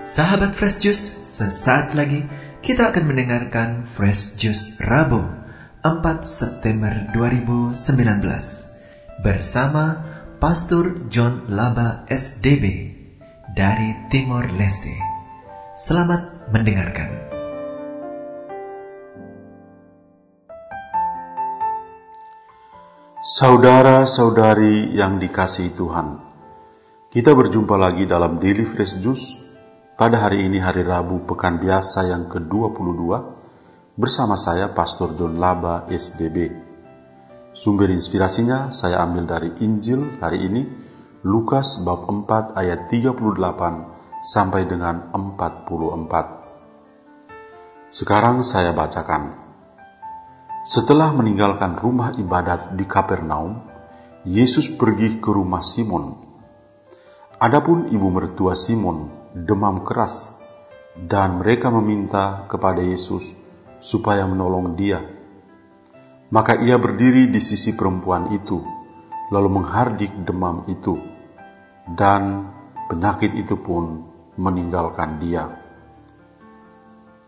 Sahabat 0.00 0.56
Fresh 0.56 0.80
Juice, 0.80 1.28
sesaat 1.28 1.92
lagi 1.92 2.24
kita 2.64 2.88
akan 2.88 3.04
mendengarkan 3.04 3.84
Fresh 3.84 4.40
Juice 4.40 4.80
Rabu 4.80 5.28
4 5.84 6.00
September 6.24 7.04
2019 7.12 7.76
bersama 9.20 10.00
Pastor 10.40 11.04
John 11.12 11.52
Laba 11.52 12.08
SDB 12.08 12.96
dari 13.52 13.92
Timor 14.08 14.48
Leste. 14.56 14.96
Selamat 15.76 16.48
mendengarkan. 16.48 17.28
Saudara-saudari 23.20 24.96
yang 24.96 25.20
dikasihi 25.20 25.76
Tuhan, 25.76 26.16
kita 27.12 27.36
berjumpa 27.36 27.76
lagi 27.76 28.08
dalam 28.08 28.40
Daily 28.40 28.64
Fresh 28.64 28.96
Juice 29.04 29.49
pada 30.00 30.16
hari 30.16 30.48
ini 30.48 30.64
hari 30.64 30.80
Rabu 30.80 31.28
pekan 31.28 31.60
biasa 31.60 32.08
yang 32.08 32.24
ke-22 32.32 33.04
bersama 34.00 34.40
saya 34.40 34.72
Pastor 34.72 35.12
John 35.12 35.36
Laba 35.36 35.84
SDB. 35.92 36.48
Sumber 37.52 37.92
inspirasinya 37.92 38.72
saya 38.72 39.04
ambil 39.04 39.28
dari 39.28 39.52
Injil 39.60 40.16
hari 40.24 40.48
ini 40.48 40.64
Lukas 41.28 41.84
bab 41.84 42.08
4 42.08 42.56
ayat 42.56 42.88
38 42.88 44.24
sampai 44.24 44.64
dengan 44.64 45.12
44. 45.12 47.92
Sekarang 47.92 48.40
saya 48.40 48.72
bacakan. 48.72 49.36
Setelah 50.64 51.12
meninggalkan 51.12 51.76
rumah 51.76 52.16
ibadat 52.16 52.72
di 52.72 52.88
Kapernaum, 52.88 53.68
Yesus 54.24 54.64
pergi 54.80 55.20
ke 55.20 55.28
rumah 55.28 55.60
Simon. 55.60 56.16
Adapun 57.36 57.92
ibu 57.92 58.08
mertua 58.08 58.56
Simon 58.56 59.19
demam 59.34 59.86
keras, 59.86 60.42
dan 60.98 61.38
mereka 61.38 61.70
meminta 61.70 62.44
kepada 62.50 62.82
Yesus 62.82 63.32
supaya 63.78 64.26
menolong 64.26 64.74
dia. 64.74 65.00
Maka 66.30 66.58
ia 66.62 66.78
berdiri 66.78 67.26
di 67.30 67.42
sisi 67.42 67.74
perempuan 67.74 68.30
itu, 68.30 68.62
lalu 69.34 69.48
menghardik 69.50 70.14
demam 70.22 70.66
itu, 70.70 70.98
dan 71.90 72.50
penyakit 72.86 73.34
itu 73.34 73.58
pun 73.58 74.06
meninggalkan 74.38 75.18
dia. 75.18 75.46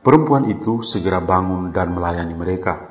Perempuan 0.03 0.51
itu 0.51 0.83
segera 0.83 1.23
bangun 1.23 1.71
dan 1.71 1.95
melayani 1.95 2.35
mereka. 2.35 2.91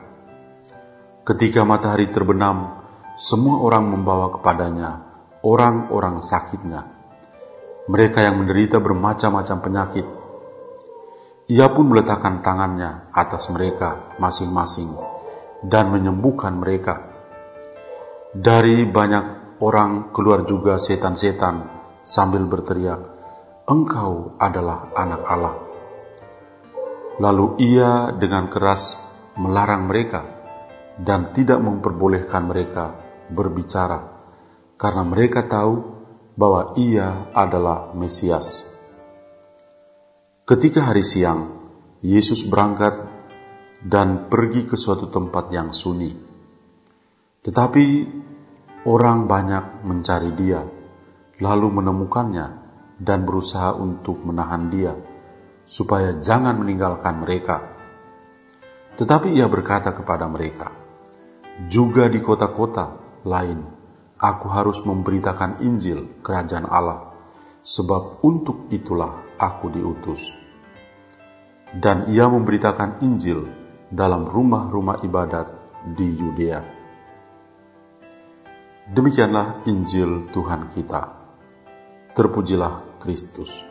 Ketika 1.27 1.67
matahari 1.67 2.07
terbenam, 2.07 2.83
semua 3.19 3.59
orang 3.59 3.91
membawa 3.91 4.31
kepadanya 4.31 5.11
orang-orang 5.43 6.23
sakitnya 6.23 6.90
mereka 7.89 8.21
yang 8.21 8.37
menderita 8.41 8.77
bermacam-macam 8.77 9.57
penyakit. 9.61 10.05
Ia 11.49 11.67
pun 11.73 11.89
meletakkan 11.89 12.45
tangannya 12.45 13.09
atas 13.11 13.49
mereka 13.49 14.15
masing-masing 14.21 14.93
dan 15.65 15.89
menyembuhkan 15.89 16.55
mereka. 16.57 17.09
Dari 18.31 18.87
banyak 18.87 19.57
orang 19.59 20.13
keluar 20.15 20.47
juga 20.47 20.79
setan-setan 20.79 21.67
sambil 22.05 22.47
berteriak, 22.47 23.01
"Engkau 23.67 24.39
adalah 24.39 24.93
Anak 24.95 25.21
Allah." 25.27 25.55
Lalu 27.19 27.59
ia 27.59 28.15
dengan 28.15 28.47
keras 28.47 28.97
melarang 29.35 29.85
mereka 29.91 30.23
dan 30.95 31.35
tidak 31.35 31.59
memperbolehkan 31.59 32.47
mereka 32.47 32.95
berbicara, 33.27 33.99
karena 34.79 35.03
mereka 35.03 35.45
tahu 35.45 36.00
bahwa 36.41 36.73
ia 36.73 37.29
adalah 37.37 37.93
Mesias. 37.93 38.73
Ketika 40.41 40.89
hari 40.89 41.05
siang, 41.05 41.69
Yesus 42.01 42.49
berangkat 42.49 42.97
dan 43.85 44.25
pergi 44.25 44.65
ke 44.65 44.73
suatu 44.73 45.05
tempat 45.13 45.53
yang 45.53 45.69
sunyi. 45.69 46.17
Tetapi 47.45 47.85
orang 48.89 49.29
banyak 49.29 49.85
mencari 49.85 50.33
dia, 50.33 50.65
lalu 51.37 51.67
menemukannya 51.77 52.47
dan 52.97 53.21
berusaha 53.21 53.77
untuk 53.77 54.25
menahan 54.25 54.65
dia, 54.73 54.97
supaya 55.69 56.17
jangan 56.17 56.57
meninggalkan 56.57 57.21
mereka. 57.21 57.57
Tetapi 58.97 59.29
ia 59.37 59.45
berkata 59.45 59.93
kepada 59.93 60.25
mereka, 60.25 60.73
juga 61.69 62.09
di 62.09 62.17
kota-kota 62.17 62.97
lain 63.29 63.80
aku 64.21 64.47
harus 64.53 64.77
memberitakan 64.85 65.65
Injil 65.65 66.21
Kerajaan 66.21 66.69
Allah, 66.69 67.09
sebab 67.65 68.21
untuk 68.21 68.69
itulah 68.69 69.25
aku 69.41 69.73
diutus. 69.73 70.21
Dan 71.73 72.05
ia 72.13 72.29
memberitakan 72.29 73.01
Injil 73.01 73.49
dalam 73.89 74.29
rumah-rumah 74.29 75.01
ibadat 75.01 75.49
di 75.97 76.13
Yudea. 76.13 76.61
Demikianlah 78.91 79.65
Injil 79.65 80.29
Tuhan 80.29 80.69
kita. 80.69 81.01
Terpujilah 82.11 82.99
Kristus. 82.99 83.70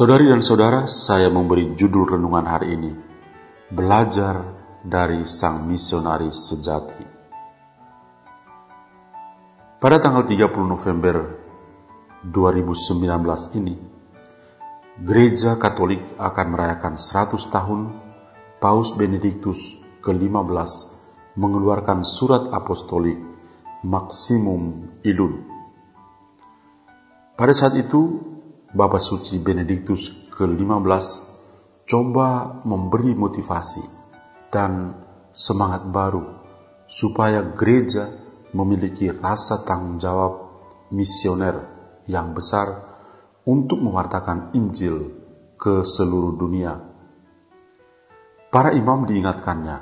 Saudari 0.00 0.32
dan 0.32 0.40
saudara, 0.40 0.88
saya 0.88 1.28
memberi 1.28 1.76
judul 1.76 2.16
renungan 2.16 2.48
hari 2.48 2.72
ini, 2.72 2.88
Belajar 3.68 4.40
dari 4.80 5.28
Sang 5.28 5.68
Misionaris 5.68 6.40
Sejati. 6.40 7.04
Pada 9.76 10.00
tanggal 10.00 10.24
30 10.24 10.40
November 10.64 11.36
2019 12.24 13.60
ini, 13.60 13.76
Gereja 15.04 15.60
Katolik 15.60 16.00
akan 16.16 16.46
merayakan 16.48 16.96
100 16.96 17.36
tahun 17.52 17.92
Paus 18.56 18.96
Benediktus 18.96 19.84
ke-15 20.00 20.72
mengeluarkan 21.36 22.08
surat 22.08 22.48
apostolik 22.56 23.20
Maximum 23.84 24.96
Ilun. 25.04 25.44
Pada 27.36 27.52
saat 27.52 27.76
itu, 27.76 28.29
Bapak 28.70 29.02
Suci 29.02 29.42
Benediktus 29.42 30.30
ke-15 30.30 31.06
coba 31.90 32.62
memberi 32.62 33.18
motivasi 33.18 33.82
dan 34.46 34.94
semangat 35.34 35.90
baru 35.90 36.22
supaya 36.86 37.50
gereja 37.50 38.06
memiliki 38.54 39.10
rasa 39.10 39.66
tanggung 39.66 39.98
jawab 39.98 40.62
misioner 40.94 41.58
yang 42.06 42.30
besar 42.30 42.70
untuk 43.42 43.82
mewartakan 43.82 44.54
Injil 44.54 45.18
ke 45.58 45.82
seluruh 45.82 46.38
dunia. 46.38 46.78
Para 48.54 48.70
imam 48.70 49.02
diingatkannya 49.02 49.78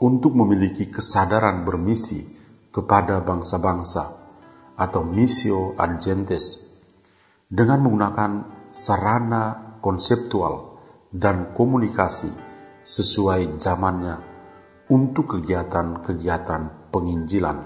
untuk 0.00 0.32
memiliki 0.32 0.88
kesadaran 0.88 1.68
bermisi 1.68 2.24
kepada 2.72 3.20
bangsa-bangsa 3.20 4.04
atau 4.80 5.04
missio 5.04 5.76
agentes 5.76 6.69
dengan 7.50 7.82
menggunakan 7.82 8.30
sarana 8.70 9.74
konseptual 9.82 10.78
dan 11.10 11.50
komunikasi 11.50 12.30
sesuai 12.86 13.58
zamannya 13.58 14.16
untuk 14.86 15.34
kegiatan-kegiatan 15.34 16.94
penginjilan. 16.94 17.58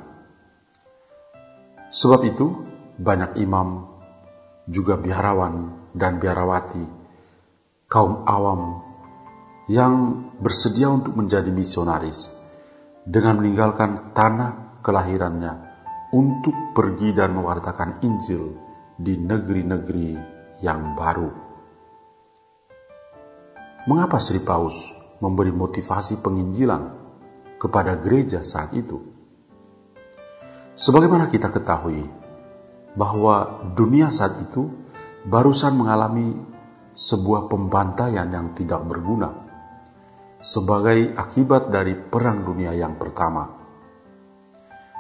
Sebab 1.93 2.21
itu, 2.25 2.47
banyak 2.97 3.37
imam, 3.45 4.01
juga 4.65 4.97
biarawan 4.97 5.87
dan 5.93 6.17
biarawati, 6.17 6.85
kaum 7.87 8.25
awam 8.25 8.81
yang 9.69 10.27
bersedia 10.41 10.89
untuk 10.89 11.17
menjadi 11.17 11.53
misionaris 11.53 12.41
dengan 13.05 13.41
meninggalkan 13.41 14.17
tanah 14.17 14.81
kelahirannya 14.81 15.53
untuk 16.13 16.73
pergi 16.73 17.13
dan 17.17 17.37
mewartakan 17.37 18.01
Injil 18.05 18.64
di 18.95 19.19
negeri-negeri 19.19 20.11
yang 20.63 20.95
baru. 20.95 21.31
Mengapa 23.85 24.17
Sri 24.17 24.41
Paus 24.41 24.89
memberi 25.21 25.53
motivasi 25.53 26.25
penginjilan 26.25 26.83
kepada 27.61 28.01
gereja 28.01 28.41
saat 28.41 28.73
itu? 28.73 28.97
Sebagaimana 30.75 31.29
kita 31.29 31.53
ketahui 31.53 32.03
bahwa 32.97 33.67
dunia 33.75 34.09
saat 34.09 34.41
itu 34.43 34.71
barusan 35.27 35.75
mengalami 35.75 36.35
sebuah 36.95 37.51
pembantaian 37.51 38.31
yang 38.31 38.55
tidak 38.55 38.87
berguna 38.87 39.45
sebagai 40.45 41.17
akibat 41.17 41.73
dari 41.73 41.97
Perang 41.97 42.45
Dunia 42.45 42.77
yang 42.77 43.01
pertama. 43.01 43.49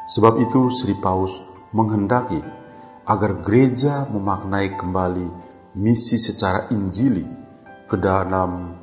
Sebab 0.08 0.40
itu 0.40 0.72
Sri 0.72 0.96
Paus 0.96 1.40
menghendaki 1.72 2.63
agar 3.04 3.44
gereja 3.44 4.08
memaknai 4.08 4.80
kembali 4.80 5.28
misi 5.76 6.16
secara 6.16 6.72
injili 6.72 7.24
ke 7.88 7.96
dalam 8.00 8.80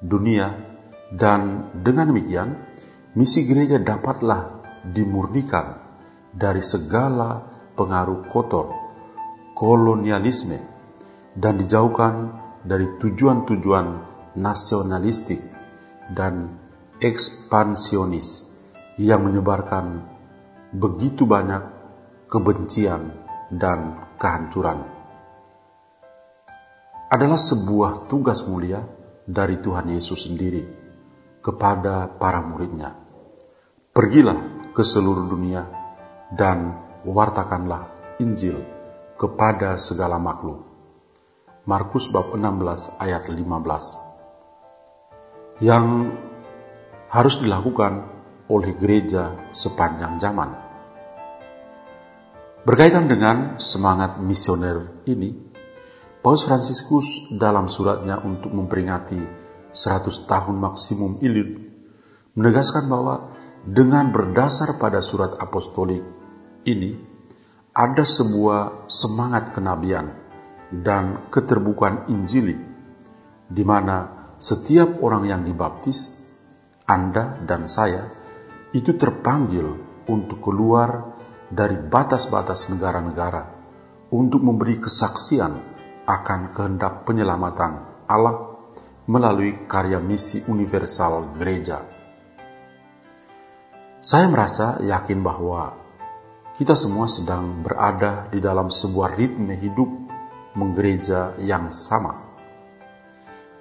dunia. 0.00 0.72
Dan 1.14 1.70
dengan 1.78 2.10
demikian 2.10 2.50
misi 3.14 3.46
gereja 3.46 3.78
dapatlah 3.78 4.66
dimurnikan 4.82 5.78
dari 6.34 6.58
segala 6.58 7.38
pengaruh 7.78 8.26
kotor, 8.26 8.74
kolonialisme, 9.54 10.58
dan 11.38 11.54
dijauhkan 11.54 12.34
dari 12.66 12.98
tujuan-tujuan 12.98 13.86
nasionalistik 14.34 15.38
dan 16.10 16.58
ekspansionis 16.98 18.58
yang 18.98 19.22
menyebarkan 19.22 20.02
begitu 20.74 21.22
banyak 21.26 21.62
kebencian 22.26 23.23
dan 23.52 24.08
kehancuran. 24.16 24.80
Adalah 27.12 27.38
sebuah 27.38 28.10
tugas 28.10 28.42
mulia 28.48 28.82
dari 29.24 29.56
Tuhan 29.60 29.88
Yesus 29.92 30.26
sendiri 30.28 30.64
kepada 31.44 32.08
para 32.08 32.40
muridnya. 32.40 32.96
Pergilah 33.94 34.72
ke 34.74 34.82
seluruh 34.82 35.28
dunia 35.28 35.62
dan 36.34 36.74
wartakanlah 37.04 38.16
Injil 38.18 38.58
kepada 39.14 39.78
segala 39.78 40.18
makhluk. 40.18 40.66
Markus 41.64 42.10
bab 42.10 42.34
16 42.34 43.00
ayat 43.00 43.22
15. 43.30 45.62
Yang 45.62 45.86
harus 47.08 47.38
dilakukan 47.38 48.10
oleh 48.50 48.74
gereja 48.76 49.32
sepanjang 49.54 50.18
zaman. 50.18 50.63
Berkaitan 52.64 53.12
dengan 53.12 53.60
semangat 53.60 54.24
misioner 54.24 55.04
ini, 55.04 55.36
Paus 56.24 56.48
Fransiskus 56.48 57.28
dalam 57.36 57.68
suratnya 57.68 58.24
untuk 58.24 58.56
memperingati 58.56 59.20
100 59.68 60.24
tahun 60.24 60.56
maksimum 60.56 61.20
Ilid 61.20 61.60
menegaskan 62.32 62.88
bahwa 62.88 63.36
dengan 63.68 64.08
berdasar 64.08 64.80
pada 64.80 65.04
surat 65.04 65.36
apostolik 65.36 66.00
ini 66.64 66.96
ada 67.76 68.00
sebuah 68.00 68.88
semangat 68.88 69.52
kenabian 69.52 70.16
dan 70.72 71.28
keterbukaan 71.28 72.08
Injili 72.08 72.56
di 73.44 73.60
mana 73.60 74.32
setiap 74.40 75.04
orang 75.04 75.28
yang 75.28 75.44
dibaptis 75.44 76.32
anda 76.88 77.36
dan 77.44 77.68
saya 77.68 78.08
itu 78.72 78.96
terpanggil 78.96 79.68
untuk 80.08 80.40
keluar 80.40 81.13
dari 81.54 81.78
batas-batas 81.78 82.66
negara-negara 82.74 83.42
untuk 84.10 84.42
memberi 84.42 84.82
kesaksian 84.82 85.54
akan 86.04 86.40
kehendak 86.50 87.06
penyelamatan 87.06 88.04
Allah 88.10 88.58
melalui 89.06 89.64
karya 89.70 90.02
misi 90.02 90.42
universal 90.50 91.38
gereja. 91.38 91.86
Saya 94.04 94.26
merasa 94.28 94.82
yakin 94.82 95.22
bahwa 95.22 95.72
kita 96.58 96.76
semua 96.76 97.08
sedang 97.08 97.62
berada 97.64 98.28
di 98.28 98.42
dalam 98.42 98.68
sebuah 98.68 99.16
ritme 99.16 99.56
hidup 99.56 99.88
menggereja 100.58 101.38
yang 101.40 101.72
sama. 101.72 102.20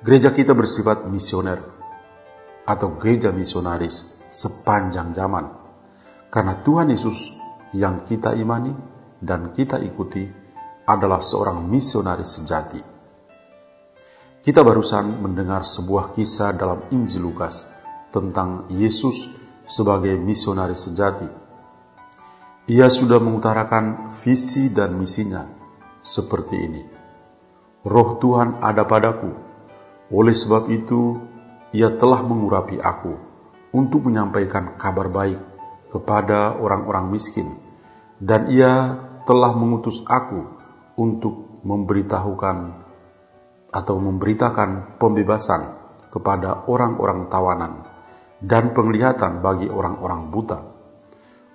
Gereja 0.03 0.35
kita 0.35 0.51
bersifat 0.51 1.07
misioner, 1.07 1.63
atau 2.63 2.95
gereja 2.95 3.31
misionaris 3.31 4.19
sepanjang 4.31 5.11
zaman. 5.15 5.45
Karena 6.31 6.59
Tuhan 6.63 6.91
Yesus 6.91 7.42
yang 7.73 8.05
kita 8.05 8.37
imani 8.37 8.71
dan 9.17 9.49
kita 9.51 9.81
ikuti 9.81 10.25
adalah 10.85 11.19
seorang 11.19 11.65
misionaris 11.65 12.41
sejati. 12.41 12.81
Kita 14.43 14.59
barusan 14.59 15.23
mendengar 15.23 15.63
sebuah 15.63 16.11
kisah 16.11 16.51
dalam 16.53 16.83
Injil 16.91 17.23
Lukas 17.23 17.71
tentang 18.11 18.67
Yesus 18.67 19.31
sebagai 19.63 20.19
misionaris 20.19 20.91
sejati. 20.91 21.27
Ia 22.67 22.87
sudah 22.91 23.19
mengutarakan 23.23 24.11
visi 24.11 24.71
dan 24.71 24.99
misinya 24.99 25.47
seperti 26.03 26.55
ini. 26.59 26.83
Roh 27.83 28.19
Tuhan 28.19 28.63
ada 28.63 28.87
padaku, 28.87 29.31
oleh 30.11 30.35
sebab 30.35 30.71
itu 30.71 31.19
ia 31.75 31.91
telah 31.95 32.23
mengurapi 32.23 32.79
aku 32.79 33.15
untuk 33.75 34.07
menyampaikan 34.07 34.75
kabar 34.79 35.07
baik 35.11 35.52
kepada 35.93 36.57
orang-orang 36.57 37.13
miskin, 37.13 37.53
dan 38.17 38.49
ia 38.49 38.97
telah 39.29 39.53
mengutus 39.53 40.01
aku 40.09 40.41
untuk 40.97 41.61
memberitahukan 41.61 42.57
atau 43.69 43.95
memberitakan 44.01 44.97
pembebasan 44.97 45.61
kepada 46.09 46.65
orang-orang 46.65 47.29
tawanan 47.29 47.73
dan 48.41 48.73
penglihatan 48.73 49.45
bagi 49.45 49.69
orang-orang 49.69 50.33
buta, 50.33 50.59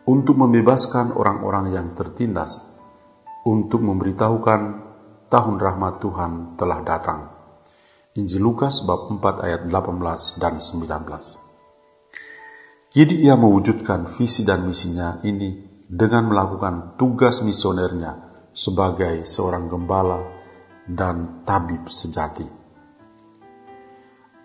untuk 0.06 0.38
membebaskan 0.38 1.18
orang-orang 1.18 1.74
yang 1.74 1.92
tertindas, 1.98 2.62
untuk 3.42 3.82
memberitahukan 3.82 4.60
tahun 5.28 5.56
rahmat 5.60 6.00
Tuhan 6.00 6.32
telah 6.56 6.80
datang. 6.86 7.20
Injil 8.16 8.42
Lukas 8.42 8.82
bab 8.82 9.06
4 9.12 9.44
ayat 9.46 9.62
18 9.68 10.40
dan 10.42 10.58
19. 10.58 11.47
Jadi 12.88 13.20
ia 13.20 13.36
mewujudkan 13.36 14.08
visi 14.08 14.48
dan 14.48 14.64
misinya 14.64 15.20
ini 15.24 15.60
dengan 15.84 16.32
melakukan 16.32 16.96
tugas 16.96 17.44
misionernya 17.44 18.16
sebagai 18.52 19.28
seorang 19.28 19.68
gembala 19.68 20.24
dan 20.88 21.44
tabib 21.44 21.88
sejati. 21.92 22.48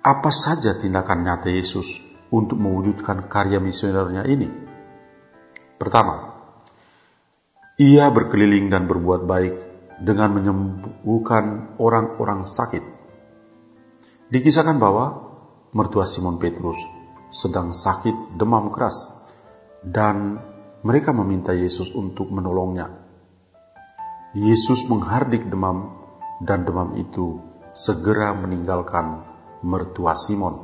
Apa 0.04 0.32
saja 0.32 0.76
tindakan 0.76 1.24
nyata 1.24 1.48
Yesus 1.48 2.04
untuk 2.36 2.60
mewujudkan 2.60 3.32
karya 3.32 3.64
misionernya 3.64 4.28
ini? 4.28 4.52
Pertama, 5.80 6.36
ia 7.80 8.12
berkeliling 8.12 8.68
dan 8.68 8.92
berbuat 8.92 9.24
baik 9.24 9.56
dengan 10.04 10.36
menyembuhkan 10.36 11.80
orang-orang 11.80 12.44
sakit 12.44 13.04
Dikisahkan 14.34 14.82
bahwa 14.82 15.30
mertua 15.78 16.10
Simon 16.10 16.42
Petrus 16.42 17.03
sedang 17.34 17.74
sakit 17.74 18.38
demam 18.38 18.70
keras 18.70 19.26
dan 19.82 20.38
mereka 20.86 21.10
meminta 21.10 21.50
Yesus 21.50 21.90
untuk 21.98 22.30
menolongnya. 22.30 22.94
Yesus 24.38 24.86
menghardik 24.86 25.50
demam 25.50 25.98
dan 26.46 26.62
demam 26.62 26.94
itu 26.94 27.42
segera 27.74 28.38
meninggalkan 28.38 29.26
mertua 29.66 30.14
Simon. 30.14 30.62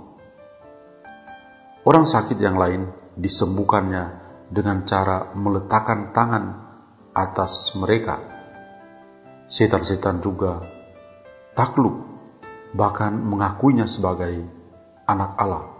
Orang 1.81 2.05
sakit 2.05 2.37
yang 2.37 2.59
lain 2.59 2.85
disembuhkannya 3.17 4.05
dengan 4.53 4.85
cara 4.85 5.33
meletakkan 5.33 6.13
tangan 6.13 6.45
atas 7.17 7.73
mereka. 7.81 8.21
Setan-setan 9.49 10.21
juga 10.21 10.61
takluk 11.57 12.05
bahkan 12.77 13.17
mengakuinya 13.17 13.89
sebagai 13.89 14.45
anak 15.09 15.31
Allah. 15.41 15.78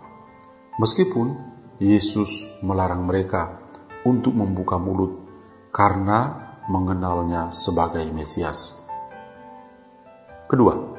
Meskipun 0.80 1.36
Yesus 1.84 2.48
melarang 2.64 3.04
mereka 3.04 3.60
untuk 4.08 4.32
membuka 4.32 4.80
mulut 4.80 5.28
karena 5.76 6.56
mengenalnya 6.72 7.52
sebagai 7.52 8.08
Mesias. 8.16 8.88
Kedua, 10.48 10.96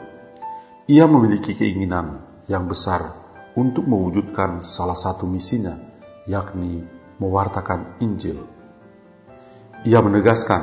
ia 0.85 1.09
memiliki 1.09 1.57
keinginan 1.57 2.21
yang 2.45 2.69
besar 2.69 3.09
untuk 3.57 3.89
mewujudkan 3.89 4.61
salah 4.61 4.95
satu 4.95 5.25
misinya, 5.25 5.81
yakni 6.29 6.85
mewartakan 7.17 7.97
Injil. 8.05 8.37
Ia 9.89 10.05
menegaskan 10.05 10.61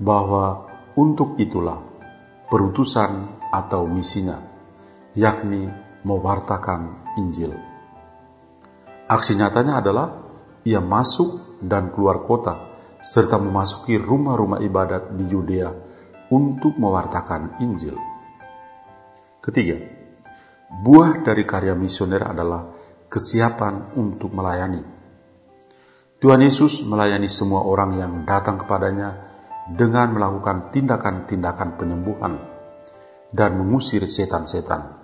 bahwa 0.00 0.72
untuk 0.96 1.36
itulah 1.36 1.84
perutusan 2.48 3.28
atau 3.52 3.84
misinya, 3.84 4.40
yakni 5.12 5.68
mewartakan 6.00 7.12
Injil. 7.20 7.67
Aksi 9.08 9.40
nyatanya 9.40 9.80
adalah 9.80 10.20
ia 10.68 10.84
masuk 10.84 11.60
dan 11.64 11.88
keluar 11.88 12.28
kota 12.28 12.68
serta 13.00 13.40
memasuki 13.40 13.96
rumah-rumah 13.96 14.60
ibadat 14.60 15.16
di 15.16 15.24
Yudea 15.32 15.72
untuk 16.28 16.76
mewartakan 16.76 17.56
Injil. 17.64 17.96
Ketiga, 19.40 19.80
buah 20.84 21.24
dari 21.24 21.48
karya 21.48 21.72
misioner 21.72 22.20
adalah 22.20 22.68
kesiapan 23.08 23.96
untuk 23.96 24.28
melayani. 24.36 24.84
Tuhan 26.20 26.44
Yesus 26.44 26.84
melayani 26.84 27.32
semua 27.32 27.64
orang 27.64 27.96
yang 27.96 28.12
datang 28.28 28.60
kepadanya 28.60 29.24
dengan 29.72 30.12
melakukan 30.12 30.68
tindakan-tindakan 30.68 31.80
penyembuhan 31.80 32.36
dan 33.32 33.56
mengusir 33.56 34.04
setan-setan. 34.04 35.00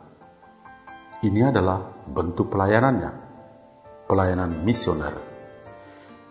Ini 1.24 1.48
adalah 1.48 2.04
bentuk 2.04 2.52
pelayanannya, 2.52 3.23
pelayanan 4.04 4.64
misioner. 4.64 5.14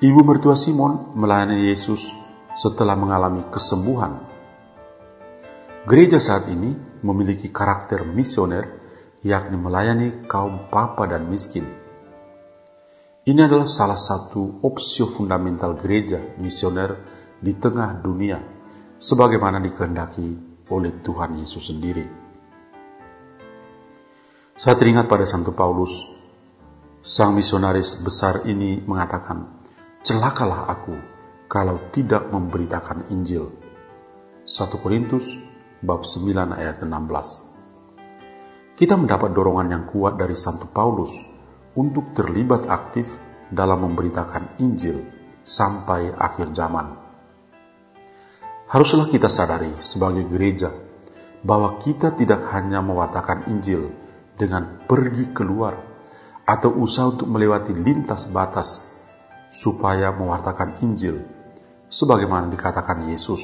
Ibu 0.03 0.19
mertua 0.25 0.59
Simon 0.59 1.15
melayani 1.15 1.71
Yesus 1.71 2.11
setelah 2.53 2.93
mengalami 2.99 3.47
kesembuhan. 3.49 4.19
Gereja 5.83 6.19
saat 6.19 6.47
ini 6.47 6.71
memiliki 7.03 7.51
karakter 7.51 8.07
misioner 8.07 8.67
yakni 9.23 9.55
melayani 9.55 10.27
kaum 10.27 10.67
papa 10.67 11.07
dan 11.07 11.27
miskin. 11.27 11.63
Ini 13.23 13.47
adalah 13.47 13.63
salah 13.63 13.95
satu 13.95 14.59
opsi 14.67 15.07
fundamental 15.07 15.79
gereja 15.79 16.19
misioner 16.43 16.91
di 17.39 17.55
tengah 17.55 18.03
dunia, 18.03 18.35
sebagaimana 18.99 19.63
dikehendaki 19.63 20.27
oleh 20.67 20.99
Tuhan 20.99 21.39
Yesus 21.39 21.71
sendiri. 21.71 22.03
Saya 24.59 24.75
teringat 24.75 25.07
pada 25.07 25.23
Santo 25.23 25.55
Paulus, 25.55 26.22
sang 27.03 27.35
misionaris 27.35 27.99
besar 27.99 28.47
ini 28.47 28.79
mengatakan, 28.87 29.59
Celakalah 29.99 30.71
aku 30.71 30.95
kalau 31.51 31.91
tidak 31.91 32.31
memberitakan 32.31 33.11
Injil. 33.11 33.51
1 34.47 34.71
Korintus 34.79 35.27
bab 35.83 36.07
9 36.07 36.55
ayat 36.55 36.79
16. 36.79 38.79
Kita 38.79 38.95
mendapat 38.95 39.35
dorongan 39.35 39.67
yang 39.67 39.83
kuat 39.83 40.15
dari 40.15 40.31
Santo 40.39 40.71
Paulus 40.71 41.11
untuk 41.75 42.15
terlibat 42.15 42.71
aktif 42.71 43.19
dalam 43.51 43.83
memberitakan 43.83 44.63
Injil 44.63 45.03
sampai 45.43 46.07
akhir 46.15 46.55
zaman. 46.55 46.87
Haruslah 48.71 49.11
kita 49.11 49.27
sadari 49.27 49.75
sebagai 49.83 50.23
gereja 50.31 50.71
bahwa 51.43 51.75
kita 51.83 52.15
tidak 52.15 52.47
hanya 52.55 52.79
mewartakan 52.79 53.51
Injil 53.51 53.91
dengan 54.39 54.87
pergi 54.87 55.35
keluar 55.35 55.92
atau 56.43 56.75
usaha 56.83 57.07
untuk 57.07 57.31
melewati 57.31 57.71
lintas 57.71 58.27
batas 58.27 58.91
supaya 59.53 60.11
mewartakan 60.11 60.83
Injil 60.83 61.23
sebagaimana 61.87 62.51
dikatakan 62.51 63.07
Yesus. 63.07 63.43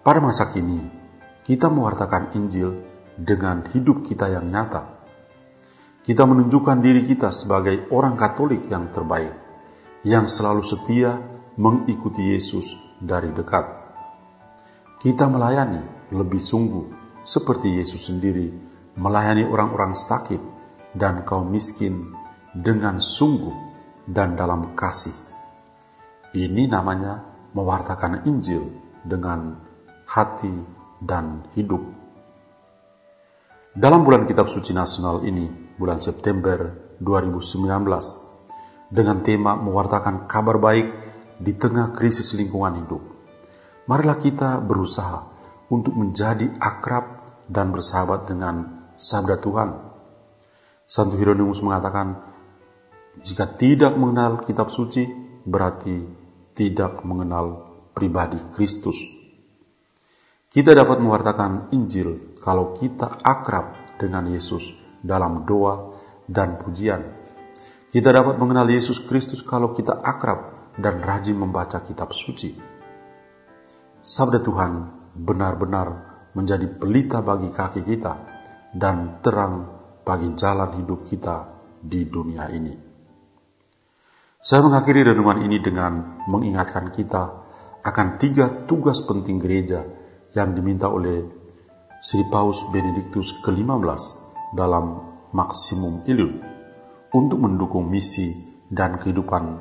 Pada 0.00 0.20
masa 0.20 0.52
kini, 0.52 0.80
kita 1.44 1.72
mewartakan 1.72 2.36
Injil 2.36 2.84
dengan 3.16 3.64
hidup 3.72 4.06
kita 4.06 4.30
yang 4.30 4.48
nyata. 4.48 5.00
Kita 6.00 6.24
menunjukkan 6.24 6.78
diri 6.80 7.04
kita 7.04 7.32
sebagai 7.32 7.88
orang 7.92 8.16
Katolik 8.16 8.64
yang 8.72 8.88
terbaik, 8.88 9.36
yang 10.04 10.28
selalu 10.28 10.64
setia 10.64 11.20
mengikuti 11.60 12.32
Yesus 12.32 12.72
dari 12.96 13.28
dekat. 13.32 13.64
Kita 15.00 15.28
melayani 15.28 16.12
lebih 16.12 16.40
sungguh 16.40 16.84
seperti 17.24 17.80
Yesus 17.80 18.08
sendiri 18.08 18.48
melayani 18.96 19.48
orang-orang 19.48 19.96
sakit 19.96 20.59
dan 20.94 21.22
kaum 21.22 21.50
miskin 21.50 22.10
dengan 22.50 22.98
sungguh 22.98 23.54
dan 24.06 24.34
dalam 24.34 24.74
kasih. 24.74 25.14
Ini 26.34 26.70
namanya 26.70 27.22
mewartakan 27.54 28.26
Injil 28.26 28.62
dengan 29.02 29.58
hati 30.06 30.54
dan 31.02 31.46
hidup. 31.54 31.82
Dalam 33.70 34.02
bulan 34.02 34.26
kitab 34.26 34.50
suci 34.50 34.74
nasional 34.74 35.22
ini, 35.22 35.46
bulan 35.78 36.02
September 36.02 36.74
2019, 36.98 38.90
dengan 38.90 39.22
tema 39.22 39.54
mewartakan 39.54 40.26
kabar 40.26 40.58
baik 40.58 40.88
di 41.38 41.54
tengah 41.54 41.94
krisis 41.94 42.34
lingkungan 42.34 42.82
hidup, 42.82 43.02
marilah 43.86 44.18
kita 44.18 44.58
berusaha 44.58 45.30
untuk 45.70 45.94
menjadi 45.94 46.50
akrab 46.58 47.22
dan 47.46 47.70
bersahabat 47.70 48.26
dengan 48.26 48.86
sabda 48.98 49.38
Tuhan. 49.38 49.89
Santo 50.90 51.14
Hieronymus 51.14 51.62
mengatakan, 51.62 52.18
jika 53.22 53.46
tidak 53.46 53.94
mengenal 53.94 54.42
kitab 54.42 54.74
suci, 54.74 55.06
berarti 55.46 56.02
tidak 56.50 57.06
mengenal 57.06 57.70
pribadi 57.94 58.42
Kristus. 58.58 58.98
Kita 60.50 60.74
dapat 60.74 60.98
mewartakan 60.98 61.70
Injil 61.70 62.34
kalau 62.42 62.74
kita 62.74 63.22
akrab 63.22 63.94
dengan 64.02 64.34
Yesus 64.34 64.74
dalam 64.98 65.46
doa 65.46 65.94
dan 66.26 66.58
pujian. 66.58 67.22
Kita 67.94 68.10
dapat 68.10 68.34
mengenal 68.34 68.66
Yesus 68.66 68.98
Kristus 68.98 69.46
kalau 69.46 69.70
kita 69.70 69.94
akrab 69.94 70.74
dan 70.74 70.98
rajin 71.06 71.38
membaca 71.38 71.86
kitab 71.86 72.10
suci. 72.10 72.50
Sabda 74.02 74.42
Tuhan 74.42 74.72
benar-benar 75.14 75.88
menjadi 76.34 76.66
pelita 76.66 77.22
bagi 77.22 77.54
kaki 77.54 77.86
kita 77.86 78.12
dan 78.74 79.22
terang 79.22 79.79
bagi 80.02 80.32
jalan 80.36 80.80
hidup 80.80 81.06
kita 81.06 81.36
di 81.80 82.04
dunia 82.08 82.48
ini. 82.52 82.74
Saya 84.40 84.64
mengakhiri 84.64 85.12
renungan 85.12 85.44
ini 85.44 85.60
dengan 85.60 86.24
mengingatkan 86.24 86.88
kita 86.92 87.22
akan 87.84 88.16
tiga 88.16 88.64
tugas 88.64 89.04
penting 89.04 89.36
gereja 89.36 89.84
yang 90.32 90.56
diminta 90.56 90.88
oleh 90.88 91.24
Sri 92.00 92.24
Paus 92.32 92.64
Benediktus 92.72 93.36
ke-15 93.44 94.02
dalam 94.56 95.12
Maksimum 95.36 96.08
Illud 96.08 96.34
untuk 97.12 97.38
mendukung 97.38 97.84
misi 97.84 98.32
dan 98.72 98.96
kehidupan 98.96 99.60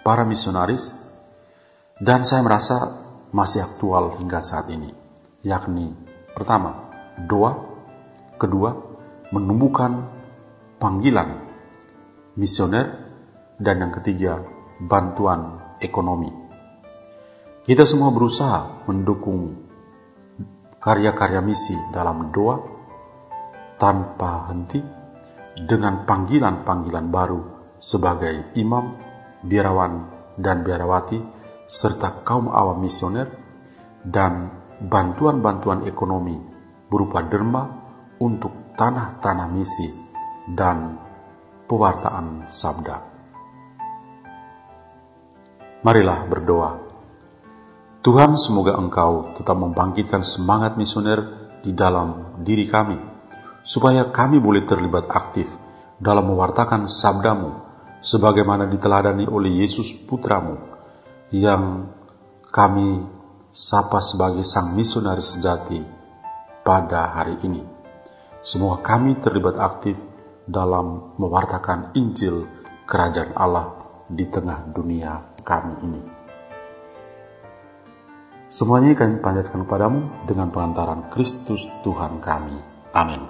para 0.00 0.24
misionaris 0.24 1.04
dan 2.00 2.24
saya 2.24 2.40
merasa 2.40 2.76
masih 3.34 3.66
aktual 3.66 4.16
hingga 4.16 4.40
saat 4.40 4.70
ini 4.70 4.88
yakni 5.44 5.92
pertama 6.32 6.88
doa 7.28 7.58
kedua 8.40 8.93
menumbuhkan 9.34 10.06
panggilan 10.78 11.42
misioner 12.38 12.86
dan 13.58 13.82
yang 13.82 13.92
ketiga, 13.98 14.46
bantuan 14.78 15.74
ekonomi. 15.82 16.30
Kita 17.66 17.82
semua 17.82 18.14
berusaha 18.14 18.86
mendukung 18.86 19.66
karya-karya 20.78 21.40
misi 21.42 21.74
dalam 21.90 22.30
doa 22.30 22.60
tanpa 23.80 24.52
henti 24.52 24.78
dengan 25.58 26.06
panggilan-panggilan 26.06 27.06
baru 27.08 27.40
sebagai 27.78 28.54
imam, 28.54 28.94
biarawan, 29.42 30.12
dan 30.34 30.66
biarawati 30.66 31.18
serta 31.64 32.26
kaum 32.26 32.50
awam 32.50 32.82
misioner 32.82 33.30
dan 34.04 34.50
bantuan-bantuan 34.82 35.86
ekonomi 35.88 36.36
berupa 36.90 37.24
derma 37.24 37.62
untuk 38.20 38.63
tanah-tanah 38.74 39.48
misi 39.54 39.88
dan 40.50 40.98
pewartaan 41.70 42.50
sabda. 42.50 42.96
Marilah 45.84 46.26
berdoa. 46.26 46.72
Tuhan, 48.04 48.36
semoga 48.36 48.76
Engkau 48.76 49.32
tetap 49.32 49.56
membangkitkan 49.56 50.20
semangat 50.20 50.76
misioner 50.76 51.48
di 51.64 51.72
dalam 51.72 52.36
diri 52.44 52.68
kami, 52.68 53.00
supaya 53.64 54.12
kami 54.12 54.36
boleh 54.40 54.64
terlibat 54.68 55.08
aktif 55.08 55.48
dalam 55.96 56.28
mewartakan 56.28 56.84
sabdamu, 56.84 57.64
sebagaimana 58.04 58.68
diteladani 58.68 59.24
oleh 59.24 59.64
Yesus 59.64 59.96
Putramu, 60.04 60.60
yang 61.32 61.88
kami 62.52 63.00
sapa 63.54 64.04
sebagai 64.04 64.44
sang 64.44 64.76
misionaris 64.76 65.40
sejati 65.40 65.80
pada 66.60 67.08
hari 67.12 67.40
ini. 67.44 67.73
Semua 68.44 68.84
kami 68.84 69.16
terlibat 69.24 69.56
aktif 69.56 69.96
dalam 70.44 71.16
mewartakan 71.16 71.96
Injil 71.96 72.44
Kerajaan 72.84 73.32
Allah 73.32 73.72
di 74.04 74.28
tengah 74.28 74.68
dunia 74.68 75.40
kami 75.40 75.72
ini. 75.80 76.02
Semuanya 78.52 78.92
kami 79.00 79.24
panjatkan 79.24 79.64
kepadamu 79.64 80.28
dengan 80.28 80.52
pengantaran 80.52 81.08
Kristus 81.08 81.64
Tuhan 81.80 82.20
kami. 82.20 82.60
Amin. 82.92 83.24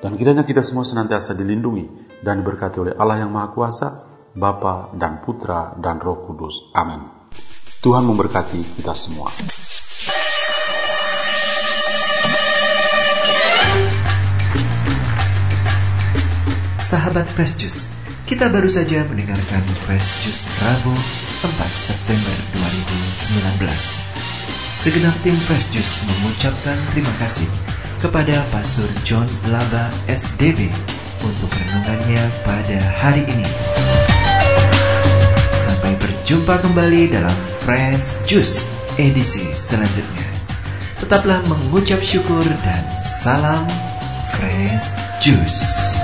Dan 0.00 0.16
kiranya 0.16 0.48
kita 0.48 0.64
semua 0.64 0.88
senantiasa 0.88 1.36
dilindungi 1.36 2.16
dan 2.24 2.40
diberkati 2.40 2.80
oleh 2.80 2.96
Allah 2.96 3.28
yang 3.28 3.28
Maha 3.28 3.52
Kuasa, 3.52 3.88
Bapa 4.32 4.96
dan 4.96 5.20
Putra 5.20 5.76
dan 5.76 6.00
Roh 6.00 6.24
Kudus. 6.24 6.72
Amin. 6.72 7.04
Tuhan 7.84 8.00
memberkati 8.00 8.80
kita 8.80 8.96
semua. 8.96 9.28
Sahabat 16.88 17.28
Fresh 17.36 17.60
Juice, 17.60 17.84
kita 18.24 18.48
baru 18.48 18.64
saja 18.64 19.04
mendengarkan 19.12 19.60
Fresh 19.84 20.24
Juice 20.24 20.48
Rabu 20.64 20.96
4 21.44 21.52
September 21.76 22.32
2019. 22.56 23.60
Segenap 24.72 25.12
tim 25.20 25.36
Fresh 25.44 25.68
Juice 25.68 26.00
mengucapkan 26.08 26.80
terima 26.96 27.12
kasih 27.20 27.44
kepada 28.00 28.40
Pastor 28.48 28.88
John 29.04 29.28
Laba 29.52 29.92
SDB 30.08 30.72
untuk 31.20 31.52
renungannya 31.60 32.24
pada 32.40 32.80
hari 33.04 33.20
ini. 33.28 33.48
Sampai 35.52 35.92
berjumpa 36.00 36.56
kembali 36.64 37.12
dalam 37.12 37.36
Fresh 37.68 38.24
Juice 38.24 38.64
edisi 38.96 39.44
selanjutnya. 39.52 40.24
Tetaplah 41.04 41.44
mengucap 41.52 42.00
syukur 42.00 42.48
dan 42.64 42.80
salam 42.96 43.68
Fresh 44.32 44.96
Juice. 45.20 45.97